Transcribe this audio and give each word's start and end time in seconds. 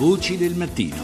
Voci 0.00 0.38
del 0.38 0.54
mattino. 0.54 0.96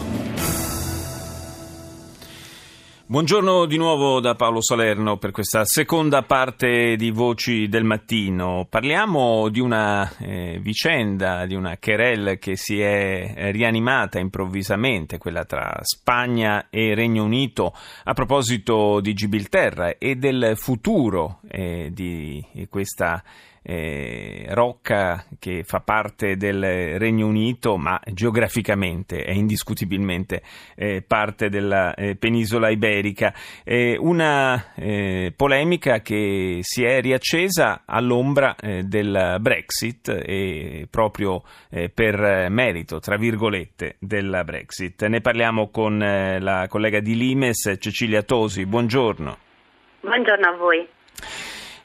Buongiorno 3.05 3.67
di 3.67 3.77
nuovo 3.77 4.19
da 4.19 4.33
Paolo 4.33 4.59
Salerno 4.59 5.17
per 5.17 5.29
questa 5.29 5.61
seconda 5.65 6.23
parte 6.23 6.95
di 6.95 7.11
Voci 7.11 7.67
del 7.67 7.83
Mattino. 7.83 8.65
Parliamo 8.67 9.49
di 9.49 9.59
una 9.59 10.11
eh, 10.17 10.57
vicenda, 10.59 11.45
di 11.45 11.53
una 11.53 11.77
querelle 11.77 12.39
che 12.39 12.55
si 12.55 12.81
è 12.81 13.51
rianimata 13.51 14.17
improvvisamente, 14.17 15.19
quella 15.19 15.45
tra 15.45 15.77
Spagna 15.83 16.65
e 16.71 16.95
Regno 16.95 17.23
Unito, 17.23 17.75
a 18.03 18.13
proposito 18.13 18.99
di 18.99 19.13
Gibilterra 19.13 19.99
e 19.99 20.15
del 20.15 20.53
futuro 20.55 21.41
eh, 21.47 21.91
di 21.93 22.43
questa 22.67 23.23
eh, 23.69 24.45
rocca 24.51 25.25
che 25.39 25.63
fa 25.65 25.81
parte 25.81 26.37
del 26.37 26.97
Regno 26.97 27.27
Unito, 27.27 27.75
ma 27.75 27.99
geograficamente 28.13 29.25
è 29.25 29.31
indiscutibilmente 29.31 30.41
eh, 30.75 31.03
parte 31.05 31.49
della 31.49 31.93
eh, 31.93 32.15
penisola 32.15 32.69
iberica. 32.69 33.33
una 33.99 34.73
eh, 34.75 35.33
polemica 35.35 35.99
che 35.99 36.59
si 36.61 36.83
è 36.83 37.01
riaccesa 37.01 37.81
all'ombra 37.85 38.55
eh, 38.55 38.83
del 38.83 39.35
Brexit 39.41 40.07
e 40.07 40.87
proprio 40.89 41.43
eh, 41.69 41.89
per 41.89 42.47
merito, 42.49 42.99
tra 42.99 43.17
virgolette, 43.17 43.97
della 43.99 44.45
Brexit. 44.45 45.03
Ne 45.07 45.19
parliamo 45.19 45.69
con 45.69 45.97
la 45.97 46.67
collega 46.69 47.01
di 47.01 47.17
Limes, 47.17 47.75
Cecilia 47.79 48.21
Tosi. 48.21 48.65
Buongiorno. 48.65 49.37
Buongiorno 49.99 50.47
a 50.47 50.55
voi. 50.55 50.87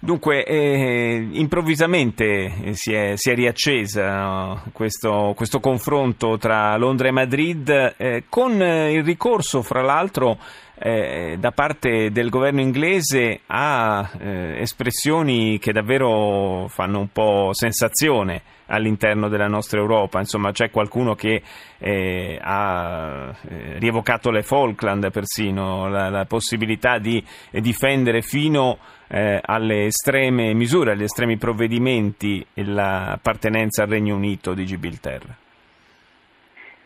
Dunque, 0.04 0.44
eh, 0.44 1.28
improvvisamente 1.30 2.24
eh, 2.24 2.74
si 2.74 2.92
è, 2.92 3.12
si 3.14 3.30
è 3.30 3.36
riaccesa 3.36 4.60
questo, 4.72 5.32
questo, 5.36 5.60
confronto 5.60 6.38
tra 6.38 6.76
Londra 6.76 7.06
e 7.06 7.12
Madrid, 7.12 7.94
eh, 7.96 8.24
con 8.28 8.60
eh, 8.60 8.94
il 8.94 9.04
ricorso, 9.04 9.62
fra 9.62 9.80
l'altro, 9.80 10.40
eh, 10.84 11.36
da 11.38 11.52
parte 11.52 12.10
del 12.10 12.28
governo 12.28 12.60
inglese 12.60 13.42
a 13.46 14.10
eh, 14.18 14.60
espressioni 14.60 15.60
che 15.60 15.70
davvero 15.70 16.66
fanno 16.68 16.98
un 16.98 17.08
po' 17.12 17.50
sensazione 17.52 18.42
all'interno 18.66 19.28
della 19.28 19.46
nostra 19.46 19.78
Europa. 19.78 20.18
Insomma, 20.18 20.50
c'è 20.50 20.70
qualcuno 20.70 21.14
che 21.14 21.40
eh, 21.78 22.36
ha 22.42 23.32
eh, 23.48 23.78
rievocato 23.78 24.30
le 24.30 24.42
Falkland 24.42 25.12
persino, 25.12 25.88
la, 25.88 26.08
la 26.08 26.24
possibilità 26.24 26.98
di 26.98 27.24
difendere 27.50 28.20
fino 28.22 28.78
eh, 29.06 29.38
alle 29.40 29.84
estreme 29.84 30.52
misure, 30.52 30.92
agli 30.92 31.04
estremi 31.04 31.36
provvedimenti 31.36 32.44
l'appartenenza 32.54 33.84
al 33.84 33.88
Regno 33.88 34.16
Unito 34.16 34.52
di 34.52 34.66
Gibilterra. 34.66 35.36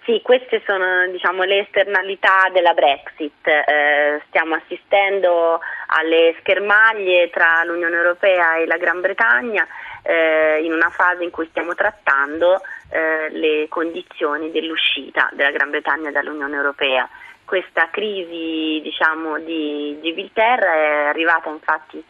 Sì, 0.06 0.20
queste 0.22 0.62
sono 0.64 1.08
diciamo, 1.08 1.42
le 1.42 1.62
esternalità 1.62 2.48
della 2.52 2.74
Brexit. 2.74 3.44
Eh, 3.44 4.22
stiamo 4.28 4.54
assistendo 4.54 5.58
alle 5.86 6.36
schermaglie 6.38 7.28
tra 7.30 7.64
l'Unione 7.64 7.96
Europea 7.96 8.54
e 8.54 8.66
la 8.66 8.76
Gran 8.76 9.00
Bretagna 9.00 9.66
eh, 10.04 10.60
in 10.62 10.72
una 10.72 10.90
fase 10.90 11.24
in 11.24 11.30
cui 11.30 11.48
stiamo 11.48 11.74
trattando 11.74 12.60
eh, 12.92 13.30
le 13.30 13.66
condizioni 13.68 14.52
dell'uscita 14.52 15.28
della 15.32 15.50
Gran 15.50 15.70
Bretagna 15.70 16.12
dall'Unione 16.12 16.54
Europea. 16.54 17.08
Questa 17.44 17.88
crisi 17.90 18.80
diciamo, 18.84 19.40
di 19.40 19.98
Gibilterra 20.00 20.72
è 20.72 21.04
arrivata 21.06 21.50
infatti 21.50 22.00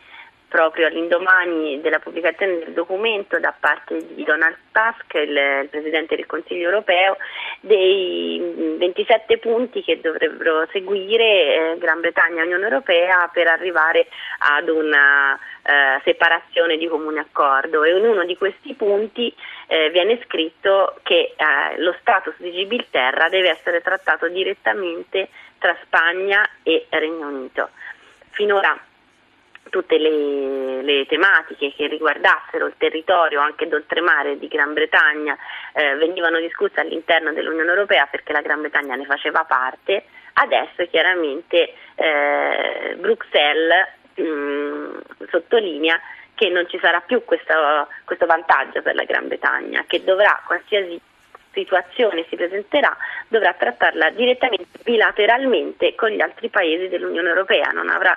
proprio 0.56 0.86
all'indomani 0.86 1.82
della 1.82 1.98
pubblicazione 1.98 2.60
del 2.60 2.72
documento 2.72 3.38
da 3.38 3.52
parte 3.60 4.06
di 4.14 4.24
Donald 4.24 4.56
Tusk, 4.72 5.12
il, 5.12 5.68
Presidente 5.68 6.16
del 6.16 6.24
Consiglio 6.24 6.70
europeo, 6.70 7.18
dei 7.60 8.74
27 8.78 9.36
punti 9.36 9.82
che 9.82 10.00
dovrebbero 10.00 10.66
seguire 10.72 11.74
eh, 11.74 11.76
Gran 11.76 12.00
Bretagna 12.00 12.40
e 12.40 12.46
Unione 12.46 12.64
Europea 12.64 13.28
per 13.30 13.48
arrivare 13.48 14.06
ad 14.38 14.70
una 14.70 15.34
eh, 15.34 16.00
separazione 16.04 16.78
di 16.78 16.88
comune 16.88 17.20
accordo 17.20 17.84
e 17.84 17.94
in 17.94 18.06
uno 18.06 18.24
di 18.24 18.38
questi 18.38 18.72
punti 18.72 19.30
eh, 19.66 19.90
viene 19.90 20.18
scritto 20.24 20.98
che 21.02 21.34
eh, 21.36 21.78
lo 21.82 21.94
status 22.00 22.32
di 22.38 22.52
Gibilterra 22.52 23.28
deve 23.28 23.50
essere 23.50 23.82
trattato 23.82 24.26
direttamente 24.28 25.28
tra 25.58 25.76
Spagna 25.82 26.48
e 26.62 26.86
Regno 26.88 27.26
Unito. 27.26 27.68
Finora 28.30 28.74
tutte 29.70 29.98
le, 29.98 30.82
le, 30.82 31.06
tematiche 31.06 31.72
che 31.74 31.86
riguardassero 31.86 32.66
il 32.66 32.74
territorio 32.76 33.40
anche 33.40 33.68
d'oltremare 33.68 34.38
di 34.38 34.48
Gran 34.48 34.72
Bretagna 34.72 35.36
eh, 35.72 35.94
venivano 35.96 36.38
discusse 36.38 36.80
all'interno 36.80 37.32
dell'Unione 37.32 37.68
Europea 37.68 38.06
perché 38.06 38.32
la 38.32 38.40
Gran 38.40 38.60
Bretagna 38.60 38.94
ne 38.94 39.04
faceva 39.04 39.44
parte, 39.44 40.04
adesso 40.34 40.86
chiaramente 40.90 41.74
eh, 41.94 42.96
Bruxelles 42.98 43.88
mh, 44.14 44.22
mm, 44.22 44.98
sottolinea 45.30 46.00
che 46.34 46.48
non 46.50 46.68
ci 46.68 46.78
sarà 46.78 47.00
più 47.00 47.24
questo, 47.24 47.88
questo 48.04 48.26
vantaggio 48.26 48.82
per 48.82 48.94
la 48.94 49.04
Gran 49.04 49.26
Bretagna, 49.26 49.84
che 49.86 50.04
dovrà 50.04 50.42
qualsiasi 50.46 51.00
situazione 51.56 52.26
si 52.28 52.36
presenterà, 52.36 52.94
dovrà 53.28 53.54
trattarla 53.54 54.10
direttamente 54.10 54.78
bilateralmente 54.84 55.94
con 55.94 56.10
gli 56.10 56.20
altri 56.20 56.50
paesi 56.50 56.88
dell'Unione 56.88 57.30
Europea. 57.30 57.70
Avrà, 57.70 58.16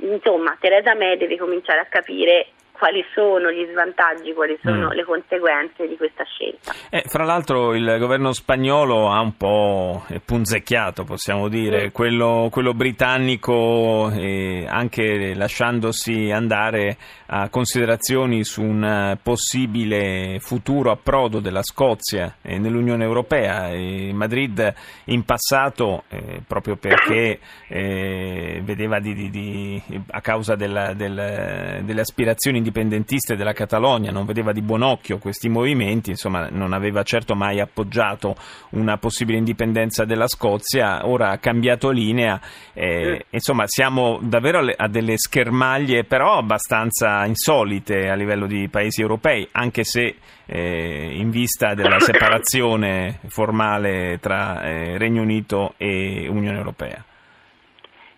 insomma, 0.00 0.56
Theresa 0.60 0.94
May 0.94 1.16
deve 1.16 1.36
cominciare 1.36 1.80
a 1.80 1.86
capire 1.86 2.48
quali 2.78 3.04
sono 3.14 3.50
gli 3.50 3.66
svantaggi, 3.70 4.32
quali 4.34 4.58
sono 4.62 4.88
mm. 4.88 4.90
le 4.90 5.04
conseguenze 5.04 5.88
di 5.88 5.96
questa 5.96 6.24
scelta. 6.24 6.72
Eh, 6.90 7.04
fra 7.06 7.24
l'altro 7.24 7.74
il 7.74 7.96
governo 7.98 8.32
spagnolo 8.32 9.10
ha 9.10 9.20
un 9.20 9.36
po' 9.36 10.04
punzecchiato, 10.24 11.04
possiamo 11.04 11.48
dire, 11.48 11.86
mm. 11.86 11.90
quello, 11.90 12.48
quello, 12.50 12.74
britannico 12.74 14.10
eh, 14.10 14.66
anche 14.68 15.34
lasciandosi 15.34 16.30
andare 16.30 16.96
a 17.26 17.48
considerazioni 17.48 18.44
su 18.44 18.62
un 18.62 19.16
possibile 19.22 20.38
futuro 20.40 20.90
approdo 20.90 21.40
della 21.40 21.62
Scozia 21.62 22.36
eh, 22.42 22.58
nell'Unione 22.58 23.04
Europea. 23.04 23.70
E 23.70 24.12
Madrid 24.12 24.74
in 25.06 25.24
passato, 25.24 26.04
eh, 26.08 26.42
proprio 26.46 26.76
perché 26.76 27.38
eh, 27.68 28.60
vedeva 28.62 29.00
di, 29.00 29.14
di, 29.14 29.30
di, 29.30 29.82
a 30.10 30.20
causa 30.20 30.54
della, 30.54 30.92
del, 30.92 31.80
delle 31.82 32.00
aspirazioni 32.00 32.62
indipendentiste 32.66 33.36
della 33.36 33.52
Catalogna 33.52 34.10
non 34.10 34.26
vedeva 34.26 34.52
di 34.52 34.60
buon 34.60 34.82
occhio 34.82 35.18
questi 35.18 35.48
movimenti, 35.48 36.10
insomma 36.10 36.48
non 36.50 36.72
aveva 36.72 37.02
certo 37.04 37.34
mai 37.34 37.60
appoggiato 37.60 38.34
una 38.70 38.98
possibile 38.98 39.38
indipendenza 39.38 40.04
della 40.04 40.26
Scozia, 40.26 41.06
ora 41.06 41.30
ha 41.30 41.38
cambiato 41.38 41.90
linea, 41.90 42.40
eh, 42.72 43.26
insomma 43.30 43.64
siamo 43.66 44.18
davvero 44.20 44.64
a 44.76 44.88
delle 44.88 45.16
schermaglie 45.16 46.04
però 46.04 46.38
abbastanza 46.38 47.24
insolite 47.24 48.08
a 48.08 48.14
livello 48.14 48.46
di 48.46 48.68
paesi 48.68 49.00
europei, 49.00 49.48
anche 49.52 49.84
se 49.84 50.16
eh, 50.46 51.10
in 51.12 51.30
vista 51.30 51.74
della 51.74 52.00
separazione 52.00 53.20
formale 53.28 54.18
tra 54.20 54.62
eh, 54.62 54.98
Regno 54.98 55.22
Unito 55.22 55.74
e 55.76 56.26
Unione 56.28 56.58
Europea. 56.58 57.04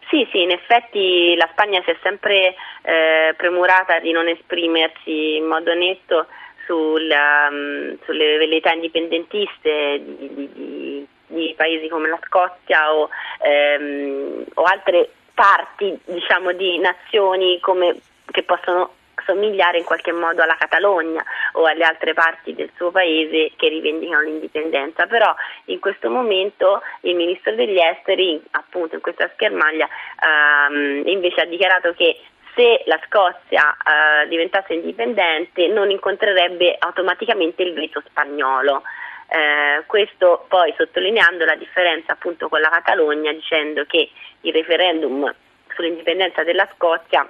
Sì, 0.09 0.27
sì, 0.31 0.43
in 0.43 0.51
effetti 0.51 1.35
la 1.37 1.49
Spagna 1.53 1.83
si 1.85 1.91
è 1.91 1.97
sempre 2.03 2.55
eh, 2.83 3.35
premurata 3.37 3.99
di 3.99 4.11
non 4.11 4.27
esprimersi 4.27 5.37
in 5.37 5.45
modo 5.45 5.75
netto 5.75 6.27
sul, 6.65 7.11
um, 7.11 7.99
sulle 8.05 8.37
velleità 8.39 8.73
indipendentiste 8.73 10.03
di, 10.03 10.35
di, 10.35 10.51
di, 10.53 11.07
di, 11.27 11.55
paesi 11.57 11.89
come 11.89 12.09
la 12.09 12.19
Scozia 12.27 12.95
o, 12.95 13.11
ehm, 13.41 14.45
o 14.55 14.63
altre 14.63 15.11
parti 15.35 15.99
diciamo, 16.05 16.53
di 16.53 16.79
nazioni 16.79 17.61
come, 17.61 17.97
che 18.31 18.43
possono 18.45 18.95
somigliare 19.29 19.77
in 19.77 19.85
qualche 19.85 20.13
modo 20.13 20.43
alla 20.43 20.57
Catalogna 20.57 21.23
o 21.53 21.67
alle 21.67 21.85
altre 21.85 22.15
parti 22.15 22.55
del 22.55 22.71
suo 22.77 22.91
paese 22.91 23.53
che 23.57 23.69
rivendicano 23.69 24.23
l'indipendenza, 24.23 25.07
però 25.07 25.35
in 25.67 25.79
questo 25.79 26.09
momento 26.09 26.81
il 27.03 27.15
ministro 27.15 27.55
degli 27.55 27.79
esteri, 27.79 28.43
appunto 28.53 28.95
in 28.95 29.03
questa 29.03 29.31
schermaglia, 29.35 29.87
ehm, 29.87 31.07
invece 31.07 31.43
ha 31.43 31.45
dichiarato 31.45 31.93
che 31.93 32.19
se 32.55 32.83
la 32.87 32.99
Scozia 33.07 33.77
eh, 33.77 34.29
diventasse 34.29 34.73
indipendente 34.75 35.69
non 35.69 35.91
incontrerebbe 35.91 36.75
automaticamente 36.79 37.63
il 37.63 37.75
veto 37.75 38.03
spagnolo. 38.09 38.83
Eh, 39.31 39.85
questo 39.87 40.47
poi 40.49 40.73
sottolineando 40.77 41.45
la 41.45 41.55
differenza 41.55 42.13
appunto 42.13 42.49
con 42.49 42.61
la 42.61 42.71
Catalogna 42.71 43.31
dicendo 43.31 43.85
che 43.85 44.11
il 44.41 44.53
referendum 44.55 45.33
sull'indipendenza 45.75 46.43
della 46.45 46.67
Scozia 46.75 47.29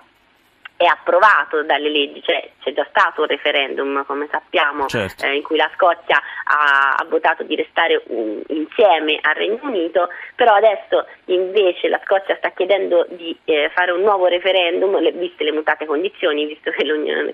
è 0.78 0.84
approvato 0.84 1.64
dalle 1.64 1.88
leggi, 1.88 2.22
cioè 2.22 2.50
c'è 2.60 2.72
già 2.72 2.86
stato 2.88 3.22
un 3.22 3.26
referendum, 3.26 4.06
come 4.06 4.28
sappiamo, 4.30 4.86
certo. 4.86 5.24
eh, 5.24 5.34
in 5.34 5.42
cui 5.42 5.56
la 5.56 5.68
Scozia 5.74 6.22
ha, 6.44 6.94
ha 6.96 7.04
votato 7.08 7.42
di 7.42 7.56
restare 7.56 8.00
un, 8.06 8.40
insieme 8.46 9.18
al 9.20 9.34
Regno 9.34 9.58
Unito, 9.62 10.08
però 10.36 10.54
adesso 10.54 11.04
invece 11.26 11.88
la 11.88 12.00
Scozia 12.04 12.36
sta 12.36 12.50
chiedendo 12.50 13.04
di 13.08 13.36
eh, 13.44 13.72
fare 13.74 13.90
un 13.90 14.02
nuovo 14.02 14.26
referendum, 14.26 15.00
le, 15.00 15.10
viste 15.10 15.42
le 15.42 15.50
mutate 15.50 15.84
condizioni, 15.84 16.46
visto 16.46 16.70
che, 16.70 16.84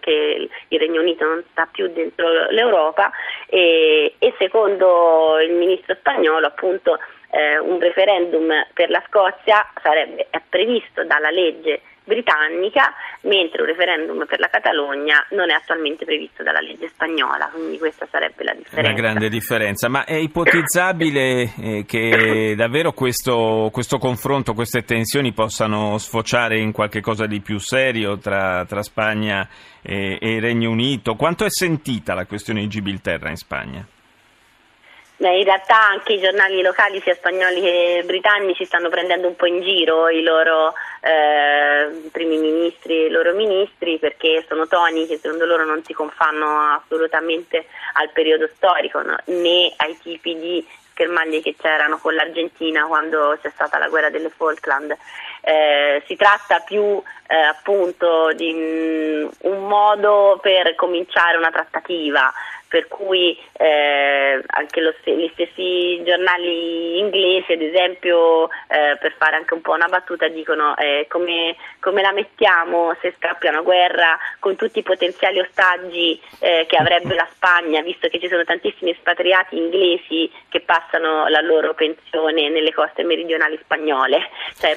che, 0.00 0.48
il 0.68 0.78
Regno 0.78 1.02
Unito 1.02 1.26
non 1.26 1.44
sta 1.50 1.68
più 1.70 1.86
dentro 1.88 2.48
l'Europa 2.48 3.10
e, 3.46 4.14
e 4.18 4.34
secondo 4.38 5.38
il 5.38 5.52
ministro 5.52 5.94
spagnolo 5.96 6.46
appunto 6.46 6.98
eh, 7.30 7.58
un 7.58 7.78
referendum 7.78 8.50
per 8.72 8.88
la 8.88 9.02
Scozia 9.06 9.70
sarebbe, 9.82 10.28
è 10.30 10.40
previsto 10.48 11.04
dalla 11.04 11.28
legge 11.28 11.82
britannica, 12.04 12.92
mentre 13.22 13.62
un 13.62 13.68
referendum 13.68 14.26
per 14.26 14.38
la 14.38 14.48
Catalogna 14.48 15.26
non 15.30 15.50
è 15.50 15.54
attualmente 15.54 16.04
previsto 16.04 16.42
dalla 16.42 16.60
legge 16.60 16.88
spagnola, 16.88 17.48
quindi 17.52 17.78
questa 17.78 18.06
sarebbe 18.10 18.44
la 18.44 18.52
differenza. 18.52 18.90
Una 18.90 19.00
grande 19.00 19.28
differenza, 19.28 19.88
ma 19.88 20.04
è 20.04 20.14
ipotizzabile 20.14 21.52
eh, 21.56 21.84
che 21.86 22.54
davvero 22.56 22.92
questo, 22.92 23.70
questo, 23.72 23.98
confronto, 23.98 24.52
queste 24.52 24.82
tensioni 24.82 25.32
possano 25.32 25.98
sfociare 25.98 26.58
in 26.58 26.72
qualche 26.72 27.00
cosa 27.00 27.26
di 27.26 27.40
più 27.40 27.58
serio 27.58 28.18
tra, 28.18 28.64
tra 28.66 28.82
Spagna 28.82 29.48
e, 29.82 30.18
e 30.20 30.40
Regno 30.40 30.70
Unito? 30.70 31.14
Quanto 31.14 31.44
è 31.44 31.50
sentita 31.50 32.14
la 32.14 32.26
questione 32.26 32.60
di 32.60 32.68
Gibilterra 32.68 33.30
in 33.30 33.36
Spagna? 33.36 33.86
Beh, 35.16 35.38
in 35.38 35.44
realtà 35.44 35.80
anche 35.80 36.14
i 36.14 36.20
giornali 36.20 36.60
locali, 36.60 37.00
sia 37.00 37.14
spagnoli 37.14 37.60
che 37.60 38.02
britannici, 38.04 38.64
stanno 38.64 38.88
prendendo 38.88 39.28
un 39.28 39.36
po' 39.36 39.46
in 39.46 39.60
giro 39.62 40.08
i 40.08 40.22
loro 40.22 40.74
eh, 41.02 42.08
primi 42.10 42.36
ministri 42.36 43.02
e 43.02 43.06
i 43.06 43.10
loro 43.10 43.32
ministri 43.32 43.98
perché 44.00 44.44
sono 44.48 44.66
toni 44.66 45.06
che 45.06 45.18
secondo 45.18 45.46
loro 45.46 45.64
non 45.64 45.84
si 45.84 45.92
confanno 45.92 46.74
assolutamente 46.82 47.66
al 47.92 48.10
periodo 48.10 48.48
storico 48.56 49.02
no? 49.02 49.16
né 49.26 49.72
ai 49.76 49.96
tipi 50.02 50.34
di 50.34 50.66
schermaglie 50.94 51.42
che 51.42 51.54
c'erano 51.58 51.98
con 51.98 52.14
l'Argentina 52.14 52.86
quando 52.86 53.36
c'è 53.42 53.50
stata 53.50 53.78
la 53.78 53.88
guerra 53.88 54.10
delle 54.10 54.30
Falkland. 54.30 54.96
Eh, 55.42 56.02
si 56.06 56.16
tratta 56.16 56.60
più 56.60 57.00
eh, 57.26 57.36
appunto 57.36 58.32
di 58.32 58.52
mm, 58.52 59.28
un 59.42 59.66
modo 59.66 60.38
per 60.40 60.74
cominciare 60.76 61.36
una 61.36 61.50
trattativa 61.50 62.32
per 62.74 62.88
cui 62.88 63.38
eh, 63.52 64.42
anche 64.44 64.80
lo, 64.80 64.92
gli 65.04 65.30
stessi 65.34 66.02
giornali 66.02 66.98
inglesi, 66.98 67.52
ad 67.52 67.60
esempio, 67.60 68.48
eh, 68.66 68.98
per 68.98 69.14
fare 69.16 69.36
anche 69.36 69.54
un 69.54 69.60
po' 69.60 69.74
una 69.74 69.86
battuta, 69.86 70.26
dicono 70.26 70.76
eh, 70.76 71.06
come, 71.08 71.54
come, 71.78 72.02
la 72.02 72.10
mettiamo 72.10 72.92
se 73.00 73.14
scappia 73.16 73.50
una 73.50 73.60
guerra 73.60 74.18
con 74.40 74.56
tutti 74.56 74.80
i 74.80 74.82
potenziali 74.82 75.38
ostaggi 75.38 76.20
eh, 76.40 76.64
che 76.66 76.76
avrebbe 76.76 77.14
la 77.14 77.28
Spagna, 77.32 77.80
visto 77.80 78.08
che 78.08 78.18
ci 78.18 78.26
sono 78.26 78.42
tantissimi 78.42 78.90
espatriati 78.90 79.56
inglesi 79.56 80.28
che 80.48 80.60
passano 80.60 81.28
la 81.28 81.42
loro 81.42 81.74
pensione 81.74 82.50
nelle 82.50 82.72
coste 82.72 83.04
meridionali 83.04 83.56
spagnole, 83.62 84.18
cioè 84.58 84.76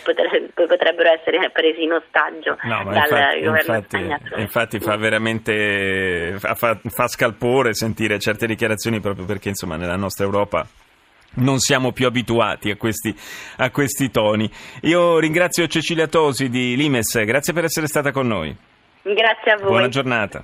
potrebbero 0.54 1.10
essere 1.10 1.50
presi 1.50 1.82
in 1.82 1.94
ostaggio 1.94 2.58
no, 2.62 2.84
dal 2.84 2.94
infatti, 2.94 3.42
governo 3.42 3.76
infatti, 3.76 3.98
spagnolo. 3.98 4.36
Infatti 4.36 4.80
fa 4.80 4.96
veramente 4.98 6.36
fa, 6.38 6.54
fa 6.54 7.08
scalpore 7.08 7.74
sentire 7.88 8.20
certe 8.20 8.48
dichiarazioni 8.48 9.00
proprio 9.00 9.26
perché 9.26 9.50
insomma 9.50 9.78
nella 9.78 9.96
nostra 9.96 10.26
Europa 10.26 10.68
non 11.36 11.60
siamo 11.60 11.92
più 11.92 12.06
abituati 12.08 12.70
a 12.70 12.76
questi, 12.76 13.16
a 13.58 13.70
questi 13.70 14.10
toni. 14.12 14.50
Io 14.82 15.20
ringrazio 15.20 15.68
Cecilia 15.68 16.08
Tosi 16.08 16.50
di 16.50 16.76
Limes, 16.76 17.24
grazie 17.24 17.54
per 17.54 17.64
essere 17.66 17.88
stata 17.88 18.12
con 18.12 18.28
noi. 18.28 18.56
Grazie 19.04 19.52
a 19.52 19.58
voi. 19.58 19.68
Buona 19.68 19.88
giornata. 19.88 20.44